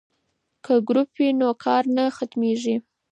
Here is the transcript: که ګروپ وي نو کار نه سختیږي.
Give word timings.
که 0.65 0.73
ګروپ 0.87 1.09
وي 1.17 1.29
نو 1.39 1.49
کار 1.63 1.83
نه 1.95 2.05
سختیږي. 2.17 2.75